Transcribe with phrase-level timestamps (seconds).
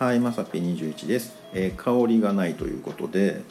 [0.00, 3.42] はい、まさぴ21です、えー香りがないということで、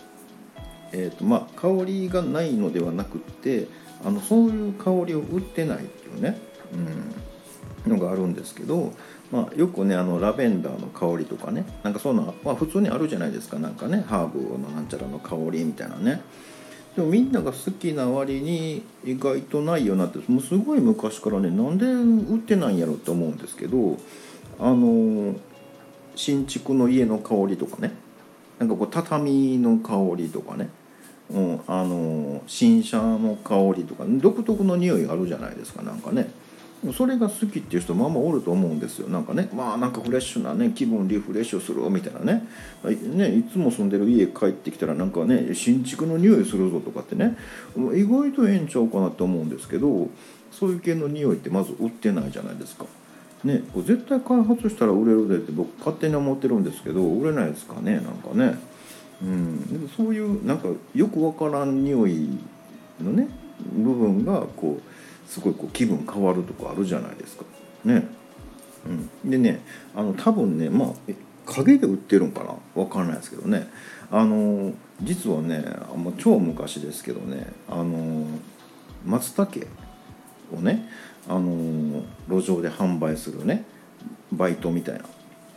[0.92, 3.68] えーとまあ、香りがないのではなくって
[4.04, 6.40] あのそういう香りを売ってないっていうね、
[7.86, 8.94] うん、のがあるんですけど、
[9.32, 13.60] まあ、よくねあのラベンダーの香りとかねなんかそういうのは、まあ、普通にあるじゃないですか。
[13.60, 16.24] なんかねハーブのなんちゃらの香りみたいなね。
[16.96, 23.98] でもみんなが好きな割に意外とないよなってもうすごい昔からねなんで売ってないんやろって思うんですけど
[24.60, 25.36] あの
[26.20, 27.94] 新築の家の香りとかね。
[28.60, 30.68] なんかこう畳の香りとかね、
[31.30, 36.30] うん、あの新車の香りとか独特の匂いがあるじゃないですかなんかね。
[36.94, 39.08] それが好きっていう人まあまあおると思うんですよ。
[39.08, 42.46] なんかねまあなんかフレッシュなね気分リフレッシュするみたいなね。
[42.84, 47.38] ねいつも住んでる家帰ってきたらなんかね新築の匂いするぞとかってね。
[47.96, 50.10] 意外とええんちゃうかなと思うんですけど
[50.52, 52.86] そういう系の匂いってまず売ってないじゃないですか。
[53.44, 58.60] ね、これ絶対開発したら売れるでって僕勝手に思ってるんですけど売れないですかねなんかね、
[59.22, 62.38] うん、でもそういうなんかよくわからん匂い
[63.02, 63.30] のね
[63.78, 67.46] 部分がこうすごいこう気分変わるとかあるじゃないですか。
[67.86, 68.08] ね、
[69.24, 69.62] うん、でね
[69.96, 72.82] あの多分ねまあえ影で売ってるんかな？
[72.82, 73.70] わかんないですけどね。
[74.12, 75.64] あの実はね
[75.96, 78.26] もう超昔ですけどねあの
[79.06, 79.66] 松茸
[80.56, 80.90] をね
[81.28, 83.66] あの路上で販売するね
[84.32, 85.02] バイトみたいな、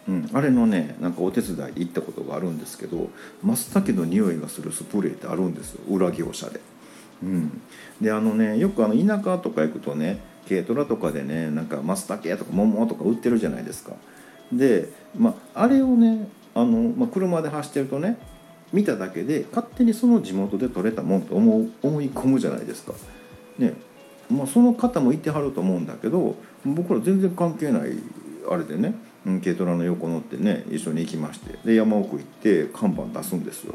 [0.09, 3.09] うん、あれのねなんかお手伝いで行ったことがあるんですけど
[3.43, 6.61] 松茸の匂いがするスプレーってあるんですよ裏業者で。
[7.23, 7.63] うん、
[8.01, 10.19] であのねよくあの田舎とか行くとね
[10.49, 13.93] 軽トラとかでねなんか松茸とか桃とか売ってるじゃないですか。
[14.53, 18.19] で、まあ、あれをねあの、まあ、車で走ってるとね
[18.73, 22.93] 見ただけで勝手にその地元で取れたもんと思う思い込むじゃないですか。
[23.59, 23.75] ね
[24.33, 27.93] まあ、その方もいてはると思うんだけど僕ら全然関係ない
[28.49, 28.95] あれでね
[29.25, 33.75] 軽トラの横乗ってね一緒に行きましてで山奥行って看板出すんですよ。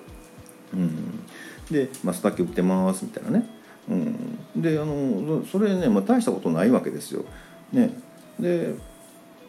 [0.73, 1.25] うん、
[1.71, 3.47] で「松茸売ってます」みたいなね、
[3.89, 7.23] うん、であのそれね、まあ、大したことないわけですよ。
[7.71, 7.91] ね、
[8.39, 8.75] で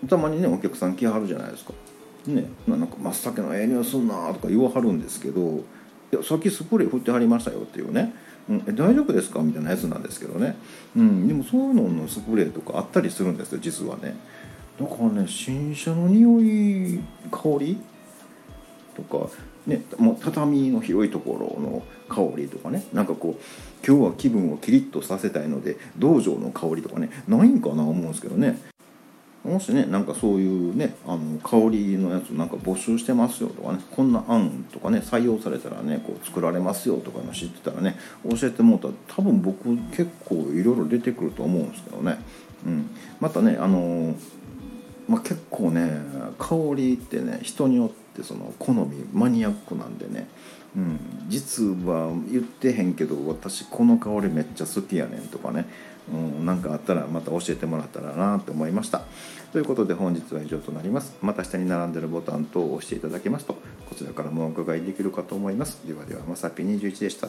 [0.09, 1.73] たまにねお客さん来はるじゃないですか。
[2.27, 5.65] ね、なんか松茸のええ匂いすんなとか言わはるんですけど
[6.13, 8.15] 「いやさっきスプレー振ってはりましたよ」っていうね。
[8.49, 9.41] うん、大丈夫ですか？
[9.41, 10.57] みたいなやつなんですけどね、
[10.97, 14.17] うん、でもそういうののスプレーとかあったりするんですよ実はね。
[14.81, 16.99] だからね新車の匂い
[17.31, 17.79] 香り
[18.97, 19.29] とか、
[19.67, 22.85] ね、もう畳の広いところの香りとかね。
[22.95, 28.59] なんかこう今日は気分をキリッとさせたいので道場の香りとかねないんかな思うんですけどね。
[29.45, 37.97] もしねなんかそういうねあの香りのやつなんか募集してますよとかねこんな案とかね採用されたらねこう作られますよとかの知ってたらね
[38.29, 42.19] 教えてもうたら多分僕結構いろいろ出てくると思うんですけどね、
[42.67, 42.91] うん、
[43.21, 44.15] またねあの、
[45.09, 45.91] まあ、結構ね
[46.39, 50.29] 香りってね人によってその好みマニアックなんでね。
[50.77, 55.67] うん、実は言ってへんけど私この香りめっちゃ好きやねんとかね。
[56.13, 59.03] うん、なんかあったらまた教えてもらったらなと思いました。
[59.53, 61.17] ということで本日は以上となります。
[61.23, 63.55] また下に並んでるボタン等を押していただけますと
[63.89, 65.81] こちらからもお伺いできるかと思います。
[65.87, 67.29] ではではまさぴ21でした。